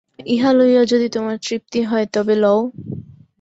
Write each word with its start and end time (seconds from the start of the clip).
ইহা 0.27 0.51
লইয়া 0.53 0.83
যদি 0.85 1.07
তোমার 1.09 1.35
তৃপ্তি 1.45 1.79
হয় 1.83 2.05
তবে 2.13 2.35
লও। 2.43 2.59